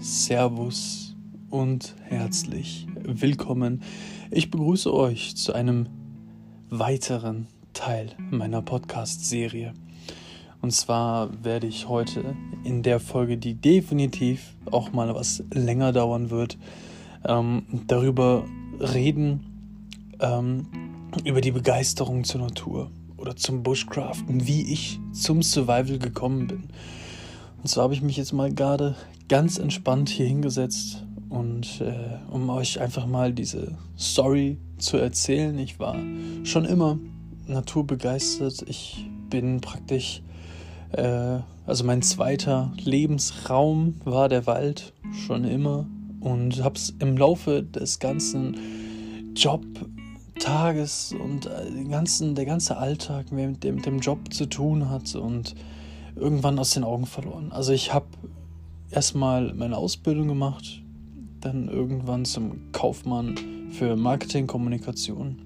[0.00, 1.14] Servus
[1.48, 3.84] und herzlich willkommen.
[4.32, 5.86] Ich begrüße euch zu einem
[6.70, 9.74] weiteren Teil meiner Podcast-Serie.
[10.60, 12.34] Und zwar werde ich heute
[12.64, 16.58] in der Folge, die definitiv auch mal was länger dauern wird,
[17.24, 18.44] ähm, darüber
[18.80, 20.66] reden, ähm,
[21.24, 22.90] über die Begeisterung zur Natur
[23.24, 26.64] oder zum Bushcraften, wie ich zum Survival gekommen bin.
[27.62, 28.96] Und zwar habe ich mich jetzt mal gerade
[29.30, 35.58] ganz entspannt hier hingesetzt und äh, um euch einfach mal diese Story zu erzählen.
[35.58, 35.96] Ich war
[36.44, 36.98] schon immer
[37.46, 38.62] naturbegeistert.
[38.68, 40.20] Ich bin praktisch,
[40.92, 44.92] äh, also mein zweiter Lebensraum war der Wald
[45.26, 45.86] schon immer
[46.20, 49.64] und habe es im Laufe des ganzen Job
[50.38, 54.90] Tages und äh, den ganzen, der ganze Alltag mit dem, mit dem Job zu tun
[54.90, 55.54] hat und
[56.16, 57.52] irgendwann aus den Augen verloren.
[57.52, 58.06] Also ich habe
[58.90, 60.82] erstmal meine Ausbildung gemacht,
[61.40, 63.34] dann irgendwann zum Kaufmann
[63.70, 65.38] für Marketingkommunikation.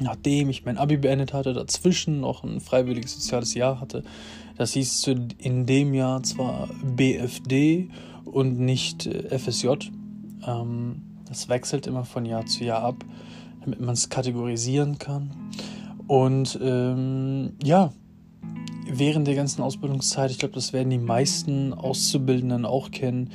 [0.00, 4.02] Nachdem ich mein Abi beendet hatte, dazwischen noch ein freiwilliges soziales Jahr hatte.
[4.56, 7.88] Das hieß in dem Jahr zwar BFD
[8.24, 9.68] und nicht äh, FSJ.
[10.46, 13.04] Ähm, das wechselt immer von Jahr zu Jahr ab
[13.64, 15.30] damit man es kategorisieren kann.
[16.06, 17.92] Und ähm, ja,
[18.86, 23.30] während der ganzen Ausbildungszeit, ich glaube, das werden die meisten Auszubildenden auch kennen,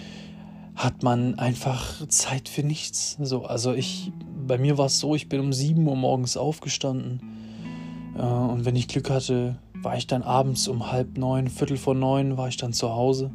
[0.76, 3.18] hat man einfach Zeit für nichts.
[3.22, 4.12] So, also ich,
[4.48, 7.22] bei mir war es so, ich bin um 7 Uhr morgens aufgestanden
[8.18, 11.96] äh, und wenn ich Glück hatte, war ich dann abends um halb neun, Viertel vor
[11.96, 13.32] neun war ich dann zu Hause.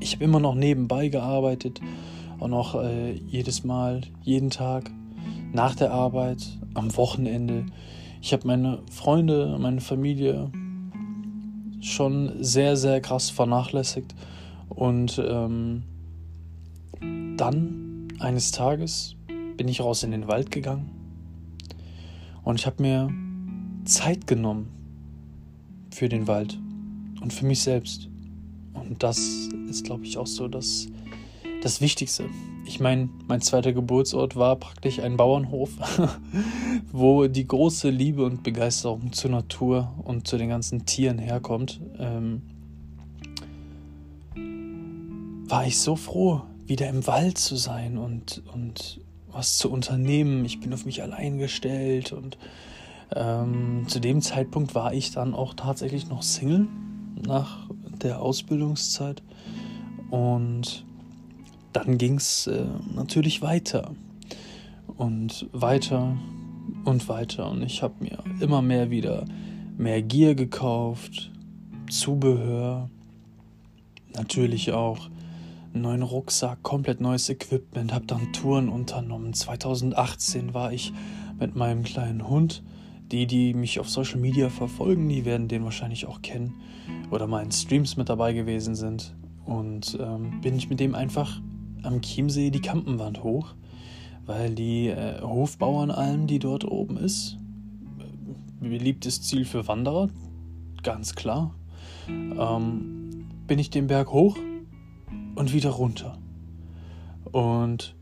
[0.00, 1.80] Ich habe immer noch nebenbei gearbeitet,
[2.38, 4.90] auch noch äh, jedes Mal, jeden Tag
[5.52, 7.66] nach der Arbeit, am Wochenende.
[8.20, 10.50] Ich habe meine Freunde, meine Familie
[11.80, 14.14] schon sehr, sehr krass vernachlässigt.
[14.68, 15.82] Und ähm,
[17.36, 19.16] dann eines Tages
[19.56, 20.90] bin ich raus in den Wald gegangen
[22.46, 23.10] und ich habe mir
[23.84, 24.68] Zeit genommen
[25.90, 26.60] für den Wald
[27.20, 28.08] und für mich selbst.
[28.72, 30.86] Und das ist, glaube ich, auch so das,
[31.62, 32.28] das Wichtigste
[32.66, 35.70] ich meine, mein zweiter Geburtsort war praktisch ein Bauernhof,
[36.92, 41.80] wo die große Liebe und Begeisterung zur Natur und zu den ganzen Tieren herkommt.
[41.98, 42.42] Ähm,
[45.48, 49.00] war ich so froh, wieder im Wald zu sein und, und
[49.30, 50.44] was zu unternehmen.
[50.44, 52.36] Ich bin auf mich allein gestellt und
[53.14, 56.66] ähm, zu dem Zeitpunkt war ich dann auch tatsächlich noch Single
[57.24, 57.70] nach
[58.02, 59.22] der Ausbildungszeit
[60.10, 60.84] und
[61.76, 62.64] dann ging es äh,
[62.94, 63.92] natürlich weiter
[64.96, 66.16] und weiter
[66.84, 67.50] und weiter.
[67.50, 69.24] Und ich habe mir immer mehr wieder
[69.76, 71.30] mehr Gier gekauft,
[71.90, 72.88] Zubehör,
[74.14, 75.10] natürlich auch
[75.74, 79.34] einen neuen Rucksack, komplett neues Equipment, habe dann Touren unternommen.
[79.34, 80.94] 2018 war ich
[81.38, 82.62] mit meinem kleinen Hund.
[83.12, 86.54] Die, die mich auf Social Media verfolgen, die werden den wahrscheinlich auch kennen
[87.12, 89.14] oder mal in Streams mit dabei gewesen sind.
[89.44, 91.40] Und ähm, bin ich mit dem einfach
[91.82, 93.54] am Chiemsee die Kampenwand hoch,
[94.26, 97.38] weil die äh, Hofbauernalm, die dort oben ist,
[97.98, 100.08] äh, beliebtes Ziel für Wanderer,
[100.82, 101.54] ganz klar,
[102.08, 104.36] ähm, bin ich den Berg hoch
[105.34, 106.18] und wieder runter.
[107.32, 107.94] Und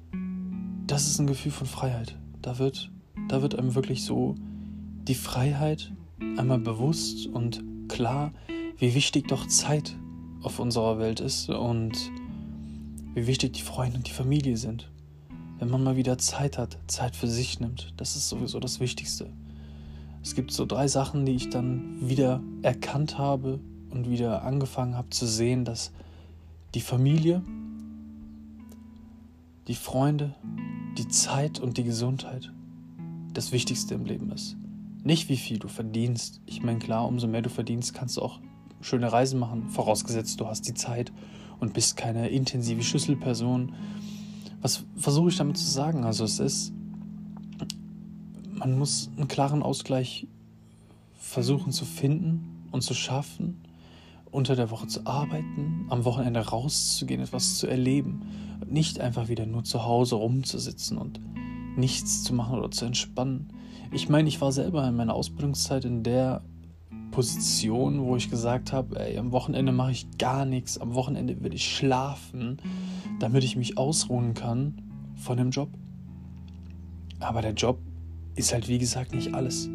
[0.86, 2.18] das ist ein Gefühl von Freiheit.
[2.42, 2.90] Da wird,
[3.28, 4.34] da wird einem wirklich so
[5.08, 5.92] die Freiheit
[6.36, 8.32] einmal bewusst und klar,
[8.78, 9.96] wie wichtig doch Zeit
[10.42, 12.10] auf unserer Welt ist und
[13.14, 14.90] wie wichtig die Freunde und die Familie sind.
[15.58, 19.32] Wenn man mal wieder Zeit hat, Zeit für sich nimmt, das ist sowieso das Wichtigste.
[20.22, 23.60] Es gibt so drei Sachen, die ich dann wieder erkannt habe
[23.90, 25.92] und wieder angefangen habe zu sehen, dass
[26.74, 27.42] die Familie,
[29.68, 30.34] die Freunde,
[30.98, 32.52] die Zeit und die Gesundheit
[33.32, 34.56] das Wichtigste im Leben ist.
[35.02, 36.40] Nicht wie viel du verdienst.
[36.46, 38.40] Ich meine, klar, umso mehr du verdienst, kannst du auch
[38.80, 41.12] schöne Reisen machen, vorausgesetzt du hast die Zeit
[41.60, 43.74] und bist keine intensive Schlüsselperson.
[44.60, 46.04] Was versuche ich damit zu sagen?
[46.04, 46.72] Also es ist,
[48.52, 50.26] man muss einen klaren Ausgleich
[51.14, 53.62] versuchen zu finden und zu schaffen,
[54.30, 58.22] unter der Woche zu arbeiten, am Wochenende rauszugehen, etwas zu erleben,
[58.66, 61.20] nicht einfach wieder nur zu Hause rumzusitzen und
[61.76, 63.48] nichts zu machen oder zu entspannen.
[63.92, 66.42] Ich meine, ich war selber in meiner Ausbildungszeit in der
[67.14, 71.54] Position, wo ich gesagt habe, ey, am Wochenende mache ich gar nichts, am Wochenende will
[71.54, 72.58] ich schlafen,
[73.20, 74.82] damit ich mich ausruhen kann
[75.14, 75.68] von dem Job.
[77.20, 77.78] Aber der Job
[78.34, 79.70] ist halt wie gesagt nicht alles.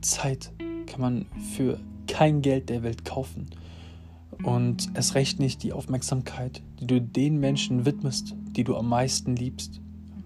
[0.00, 0.50] Zeit
[0.86, 1.78] kann man für
[2.08, 3.46] kein Geld der Welt kaufen.
[4.42, 9.36] Und es recht nicht die Aufmerksamkeit, die du den Menschen widmest, die du am meisten
[9.36, 9.80] liebst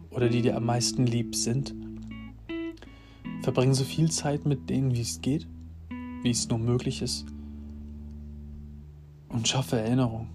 [0.08, 1.74] oder die dir am meisten lieb sind.
[3.42, 5.46] Verbring so viel Zeit mit denen, wie es geht,
[6.22, 7.26] wie es nur möglich ist.
[9.28, 10.28] Und schaffe Erinnerungen.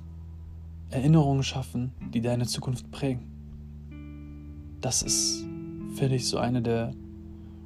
[0.90, 3.28] Erinnerungen schaffen, die deine Zukunft prägen.
[4.82, 5.46] Das ist,
[5.96, 6.94] finde ich, so eine der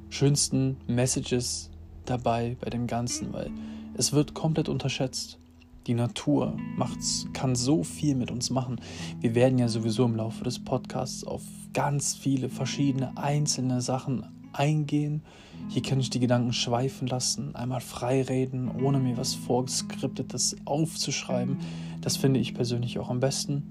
[0.08, 1.70] schönsten Messages
[2.06, 3.50] dabei bei dem Ganzen, weil
[3.94, 5.38] es wird komplett unterschätzt.
[5.86, 8.80] Die Natur macht's, kann so viel mit uns machen.
[9.20, 11.42] Wir werden ja sowieso im Laufe des Podcasts auf
[11.72, 15.22] ganz viele verschiedene einzelne Sachen eingehen.
[15.68, 21.58] Hier kann ich die Gedanken schweifen lassen, einmal frei reden, ohne mir was Vorgeskriptetes aufzuschreiben.
[22.00, 23.62] Das finde ich persönlich auch am besten.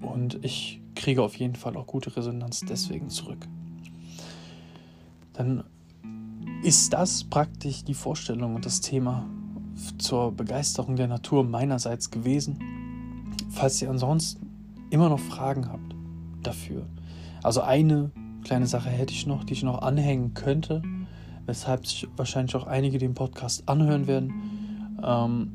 [0.00, 3.46] Und ich kriege auf jeden Fall auch gute Resonanz deswegen zurück.
[5.32, 5.64] Dann
[6.62, 9.26] ist das praktisch die Vorstellung und das Thema
[9.98, 12.58] zur Begeisterung der Natur meinerseits gewesen.
[13.50, 14.50] Falls ihr ansonsten
[14.90, 15.94] immer noch Fragen habt
[16.42, 16.86] dafür.
[17.42, 18.10] Also eine
[18.42, 20.82] kleine Sache hätte ich noch, die ich noch anhängen könnte,
[21.46, 24.98] weshalb sich wahrscheinlich auch einige den Podcast anhören werden.
[25.02, 25.52] Ähm,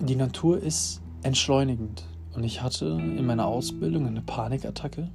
[0.00, 2.04] die Natur ist entschleunigend.
[2.34, 5.08] Und ich hatte in meiner Ausbildung eine Panikattacke.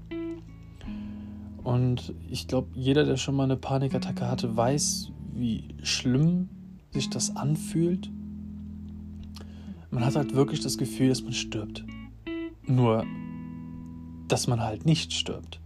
[1.64, 6.50] Und ich glaube, jeder, der schon mal eine Panikattacke hatte, weiß, wie schlimm
[6.92, 8.10] sich das anfühlt.
[9.92, 11.84] Man hat halt wirklich das Gefühl, dass man stirbt.
[12.66, 13.06] Nur,
[14.28, 15.60] dass man halt nicht stirbt.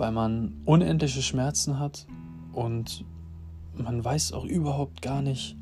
[0.00, 2.06] Weil man unendliche Schmerzen hat
[2.54, 3.04] und
[3.74, 5.58] man weiß auch überhaupt gar nicht,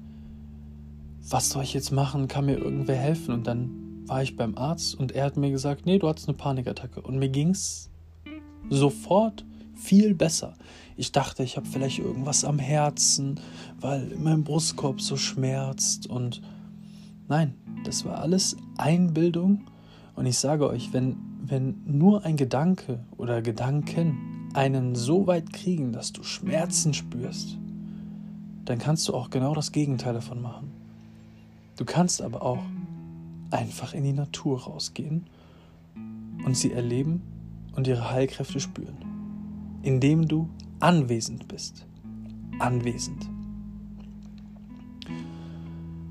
[1.29, 3.35] was soll ich jetzt machen, kann mir irgendwer helfen?
[3.35, 6.37] Und dann war ich beim Arzt und er hat mir gesagt, nee, du hattest eine
[6.37, 7.02] Panikattacke.
[7.02, 7.90] Und mir ging es
[8.70, 9.44] sofort
[9.75, 10.55] viel besser.
[10.96, 13.41] Ich dachte, ich habe vielleicht irgendwas am Herzen,
[13.81, 16.06] weil mein Brustkorb so schmerzt.
[16.06, 16.43] Und
[17.26, 19.64] nein, das war alles Einbildung.
[20.14, 25.93] Und ich sage euch, wenn, wenn nur ein Gedanke oder Gedanken einen so weit kriegen,
[25.93, 27.59] dass du Schmerzen spürst,
[28.65, 30.71] dann kannst du auch genau das Gegenteil davon machen.
[31.77, 32.62] Du kannst aber auch
[33.50, 35.27] einfach in die Natur rausgehen
[36.45, 37.23] und sie erleben
[37.77, 38.97] und ihre Heilkräfte spüren,
[39.83, 40.49] indem du
[40.81, 41.87] anwesend bist.
[42.59, 43.29] Anwesend.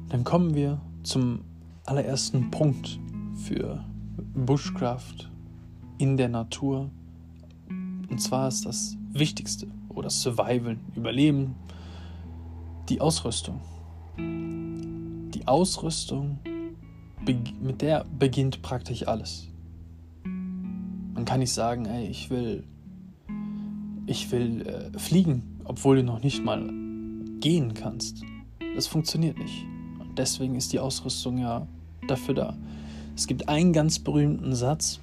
[0.10, 1.42] Dann kommen wir zum
[1.86, 3.00] allerersten Punkt
[3.36, 3.84] für
[4.34, 5.30] Bushcraft
[5.98, 6.90] in der Natur.
[8.10, 11.56] Und zwar ist das Wichtigste oder Survival, Überleben,
[12.90, 13.60] die Ausrüstung
[15.38, 16.40] die Ausrüstung,
[17.62, 19.48] mit der beginnt praktisch alles.
[20.24, 22.64] Man kann nicht sagen, ey, ich will,
[24.06, 26.68] ich will äh, fliegen, obwohl du noch nicht mal
[27.40, 28.24] gehen kannst.
[28.76, 29.66] Das funktioniert nicht.
[30.00, 31.68] Und deswegen ist die Ausrüstung ja
[32.08, 32.58] dafür da.
[33.16, 35.00] Es gibt einen ganz berühmten Satz,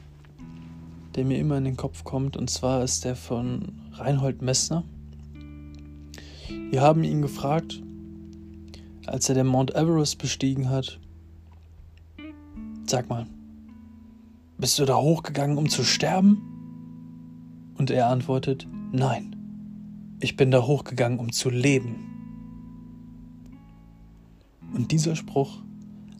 [1.15, 4.85] der mir immer in den Kopf kommt, und zwar ist der von Reinhold Messner.
[6.71, 7.83] Wir haben ihn gefragt,
[9.07, 10.99] als er den Mount Everest bestiegen hat.
[12.87, 13.27] Sag mal,
[14.59, 16.43] bist du da hochgegangen, um zu sterben?
[17.77, 19.37] Und er antwortet, nein,
[20.21, 21.97] ich bin da hochgegangen, um zu leben.
[24.73, 25.59] Und dieser Spruch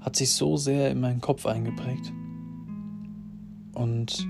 [0.01, 2.13] hat sich so sehr in meinen Kopf eingeprägt.
[3.73, 4.27] Und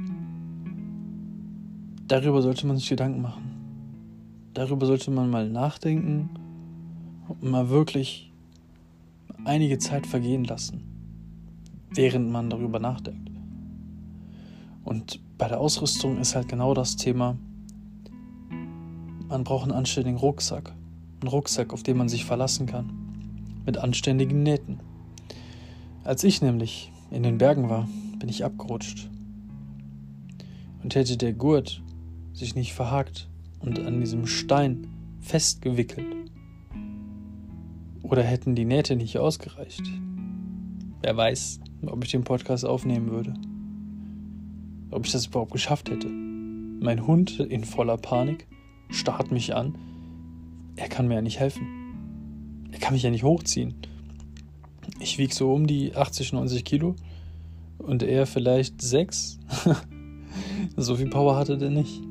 [2.09, 4.51] darüber sollte man sich Gedanken machen.
[4.55, 6.31] Darüber sollte man mal nachdenken
[7.29, 8.33] und mal wirklich
[9.45, 10.83] einige Zeit vergehen lassen,
[11.91, 13.31] während man darüber nachdenkt.
[14.85, 17.37] Und bei der Ausrüstung ist halt genau das Thema,
[19.29, 20.73] man braucht einen anständigen Rucksack.
[21.21, 22.93] Einen Rucksack, auf den man sich verlassen kann.
[23.65, 24.79] Mit anständigen Nähten.
[26.05, 29.09] Als ich nämlich in den Bergen war, bin ich abgerutscht.
[30.83, 31.83] Und hätte der Gurt
[32.35, 34.87] sich nicht verhakt und an diesem Stein
[35.21, 36.25] festgewickelt,
[38.05, 39.83] oder hätten die Nähte nicht ausgereicht?
[41.01, 43.35] Wer weiß, ob ich den Podcast aufnehmen würde.
[44.91, 46.09] Ob ich das überhaupt geschafft hätte.
[46.09, 48.47] Mein Hund in voller Panik
[48.91, 49.79] starrt mich an.
[50.77, 52.69] Er kann mir ja nicht helfen.
[52.73, 53.75] Er kann mich ja nicht hochziehen.
[55.01, 56.97] Ich wiege so um die 80, 90 Kilo
[57.79, 59.41] und er vielleicht 6.
[60.77, 62.03] so viel Power hatte der nicht.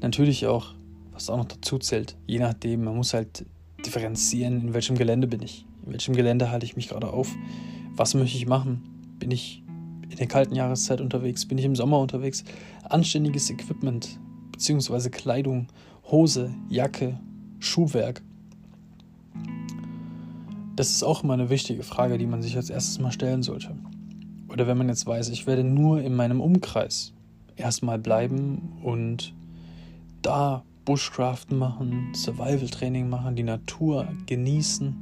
[0.00, 0.74] Natürlich auch,
[1.12, 3.44] was auch noch dazu zählt, je nachdem, man muss halt
[3.84, 5.66] differenzieren, in welchem Gelände bin ich.
[5.84, 7.34] In welchem Gelände halte ich mich gerade auf?
[7.96, 8.82] Was möchte ich machen?
[9.18, 9.62] Bin ich
[10.08, 11.46] in der kalten Jahreszeit unterwegs?
[11.46, 12.44] Bin ich im Sommer unterwegs?
[12.88, 14.18] Anständiges Equipment,
[14.52, 15.66] beziehungsweise Kleidung,
[16.04, 17.18] Hose, Jacke,
[17.58, 18.22] Schuhwerk?
[20.76, 23.74] Das ist auch immer eine wichtige Frage, die man sich als erstes mal stellen sollte.
[24.48, 27.12] Oder wenn man jetzt weiß, ich werde nur in meinem Umkreis
[27.56, 29.34] erstmal bleiben und
[30.22, 34.96] da Bushcraften machen, Survival Training machen, die Natur genießen.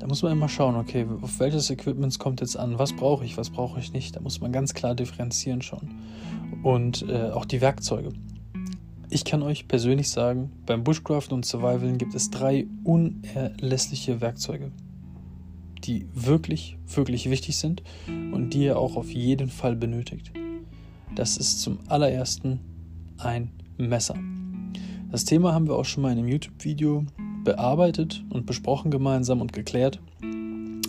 [0.00, 3.36] Da muss man immer schauen, okay, auf welches Equipment kommt jetzt an, was brauche ich,
[3.36, 4.16] was brauche ich nicht.
[4.16, 5.94] Da muss man ganz klar differenzieren schon.
[6.64, 8.10] Und äh, auch die Werkzeuge.
[9.10, 14.72] Ich kann euch persönlich sagen, beim Bushcraften und Survivalen gibt es drei unerlässliche Werkzeuge,
[15.84, 20.32] die wirklich, wirklich wichtig sind und die ihr auch auf jeden Fall benötigt.
[21.14, 22.60] Das ist zum allerersten
[23.18, 24.16] ein Messer.
[25.10, 27.04] Das Thema haben wir auch schon mal in einem YouTube-Video
[27.44, 30.00] bearbeitet und besprochen gemeinsam und geklärt.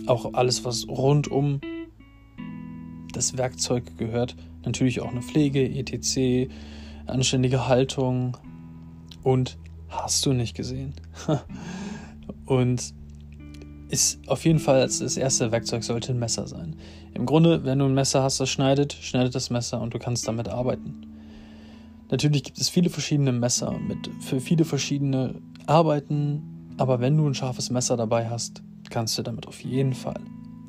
[0.06, 1.60] Auch alles, was rund um
[3.12, 4.34] das Werkzeug gehört.
[4.64, 6.50] Natürlich auch eine Pflege, etc.,
[7.06, 8.36] anständige Haltung
[9.22, 10.94] und hast du nicht gesehen.
[12.46, 12.94] und
[13.88, 16.76] ist auf jeden Fall das erste Werkzeug sollte ein Messer sein.
[17.14, 20.26] Im Grunde, wenn du ein Messer hast, das schneidet, schneidet das Messer und du kannst
[20.26, 21.06] damit arbeiten.
[22.10, 27.34] Natürlich gibt es viele verschiedene Messer mit für viele verschiedene Arbeiten, aber wenn du ein
[27.34, 30.20] scharfes Messer dabei hast, kannst du damit auf jeden Fall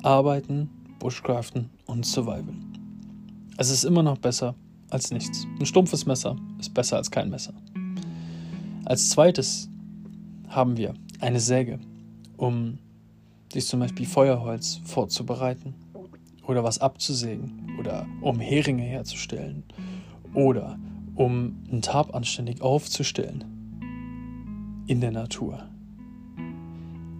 [0.02, 2.72] arbeiten, Bushcraften und survivalen.
[3.56, 4.54] Es ist immer noch besser
[4.90, 5.46] als nichts.
[5.58, 7.54] Ein stumpfes Messer ist besser als kein Messer.
[8.84, 9.68] Als zweites
[10.48, 11.78] haben wir eine Säge,
[12.36, 12.78] um
[13.52, 15.74] sich zum Beispiel Feuerholz vorzubereiten
[16.46, 19.64] oder was abzusägen oder um Heringe herzustellen
[20.34, 20.78] oder
[21.14, 23.44] um einen Tarp anständig aufzustellen
[24.86, 25.68] in der Natur.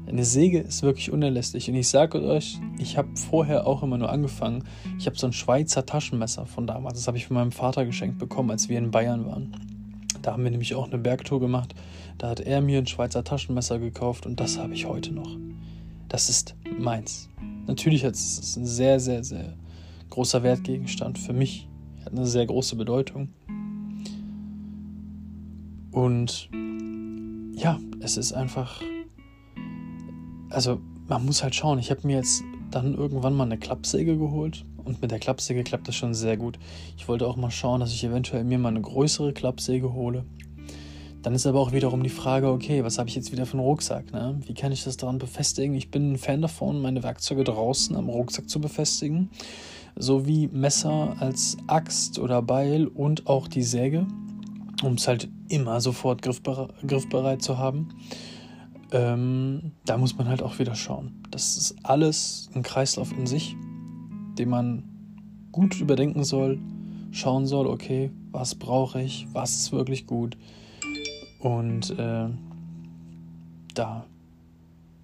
[0.07, 4.11] Eine Säge ist wirklich unerlässlich und ich sage euch, ich habe vorher auch immer nur
[4.11, 4.65] angefangen.
[4.99, 8.19] Ich habe so ein Schweizer Taschenmesser von damals, das habe ich von meinem Vater geschenkt
[8.19, 9.55] bekommen, als wir in Bayern waren.
[10.23, 11.75] Da haben wir nämlich auch eine Bergtour gemacht.
[12.17, 15.37] Da hat er mir ein Schweizer Taschenmesser gekauft und das habe ich heute noch.
[16.09, 17.29] Das ist meins.
[17.67, 19.55] Natürlich ist es ein sehr, sehr, sehr
[20.11, 21.69] großer Wertgegenstand für mich.
[22.05, 23.29] Hat eine sehr große Bedeutung.
[25.91, 26.49] Und
[27.55, 28.81] ja, es ist einfach.
[30.51, 31.79] Also, man muss halt schauen.
[31.79, 35.89] Ich habe mir jetzt dann irgendwann mal eine Klappsäge geholt und mit der Klappsäge klappt
[35.89, 36.59] das schon sehr gut.
[36.97, 40.25] Ich wollte auch mal schauen, dass ich eventuell mir mal eine größere Klappsäge hole.
[41.23, 43.67] Dann ist aber auch wiederum die Frage, okay, was habe ich jetzt wieder für einen
[43.67, 44.13] Rucksack?
[44.13, 44.39] Ne?
[44.47, 45.75] Wie kann ich das daran befestigen?
[45.75, 49.31] Ich bin ein Fan davon, meine Werkzeuge draußen am Rucksack zu befestigen,
[49.97, 54.07] sowie Messer als Axt oder Beil und auch die Säge
[54.83, 57.89] um es halt immer sofort griffbere griffbereit zu haben.
[58.91, 61.23] Ähm, da muss man halt auch wieder schauen.
[61.31, 63.57] Das ist alles ein Kreislauf in sich,
[64.39, 64.85] den man
[65.53, 66.59] gut überdenken soll,
[67.11, 70.39] schauen soll, okay, was brauche ich, was ist wirklich gut.
[71.39, 72.29] Und äh,
[73.75, 74.05] da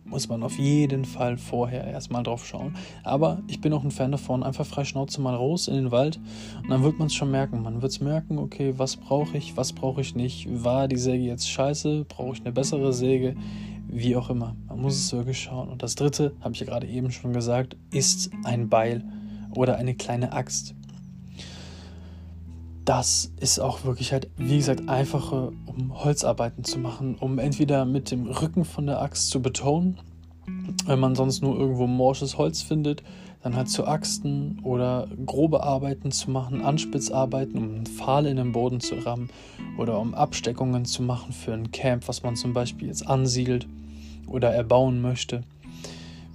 [0.05, 2.77] muss man auf jeden Fall vorher erstmal drauf schauen.
[3.03, 6.21] Aber ich bin auch ein Fan davon, einfach frei Schnauze mal raus in den Wald
[6.63, 7.63] und dann wird man es schon merken.
[7.63, 10.47] Man wird es merken, okay, was brauche ich, was brauche ich nicht.
[10.63, 12.05] War die Säge jetzt scheiße?
[12.09, 13.35] Brauche ich eine bessere Säge?
[13.89, 14.57] Wie auch immer.
[14.69, 15.69] Man muss es wirklich schauen.
[15.69, 19.05] Und das dritte, habe ich ja gerade eben schon gesagt, ist ein Beil
[19.55, 20.75] oder eine kleine Axt
[22.85, 28.11] das ist auch wirklich halt, wie gesagt, einfacher, um Holzarbeiten zu machen, um entweder mit
[28.11, 29.99] dem Rücken von der Axt zu betonen,
[30.87, 33.03] wenn man sonst nur irgendwo morsches Holz findet,
[33.43, 38.53] dann halt zu Axten oder grobe Arbeiten zu machen, Anspitzarbeiten, um einen Pfahl in den
[38.53, 39.31] Boden zu rammen
[39.79, 43.67] oder um Absteckungen zu machen für ein Camp, was man zum Beispiel jetzt ansiedelt
[44.27, 45.43] oder erbauen möchte.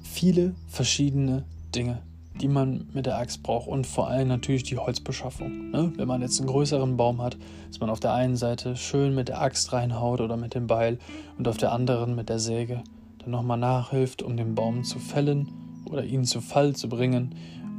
[0.04, 2.02] Viele verschiedene Dinge
[2.42, 5.72] die man mit der Axt braucht und vor allem natürlich die Holzbeschaffung.
[5.72, 5.92] Ne?
[5.96, 9.28] Wenn man jetzt einen größeren Baum hat, dass man auf der einen Seite schön mit
[9.28, 11.00] der Axt reinhaut oder mit dem Beil
[11.38, 12.84] und auf der anderen mit der Säge
[13.20, 15.52] dann nochmal nachhilft, um den Baum zu fällen
[15.90, 17.36] oder ihn zu Fall zu bringen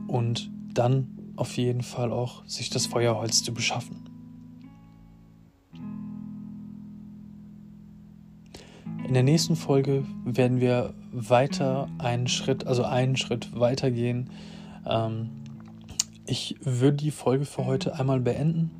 [0.06, 4.09] und dann auf jeden Fall auch sich das Feuerholz zu beschaffen.
[9.10, 14.30] In der nächsten Folge werden wir weiter einen Schritt, also einen Schritt weiter gehen.
[14.88, 15.30] Ähm,
[16.26, 18.70] ich würde die Folge für heute einmal beenden.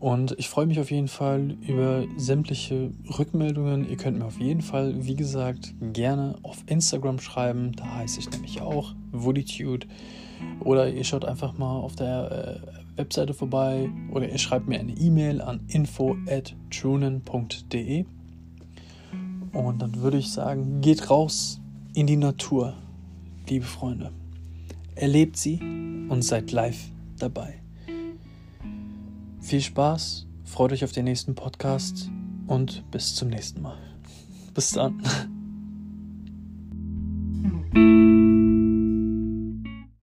[0.00, 3.88] Und ich freue mich auf jeden Fall über sämtliche Rückmeldungen.
[3.88, 7.70] Ihr könnt mir auf jeden Fall, wie gesagt, gerne auf Instagram schreiben.
[7.76, 9.86] Da heiße ich nämlich auch Woodytude.
[10.64, 13.88] Oder ihr schaut einfach mal auf der äh, Webseite vorbei.
[14.10, 18.04] Oder ihr schreibt mir eine E-Mail an info at trunen.de.
[19.52, 21.60] Und dann würde ich sagen, geht raus
[21.94, 22.74] in die Natur,
[23.48, 24.12] liebe Freunde.
[24.94, 25.60] Erlebt sie
[26.08, 27.60] und seid live dabei.
[29.40, 32.10] Viel Spaß, freut euch auf den nächsten Podcast
[32.46, 33.78] und bis zum nächsten Mal.
[34.54, 35.02] Bis dann.